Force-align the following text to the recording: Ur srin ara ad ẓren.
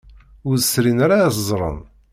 Ur 0.47 0.57
srin 0.69 0.99
ara 1.05 1.15
ad 1.27 1.35
ẓren. 1.47 1.79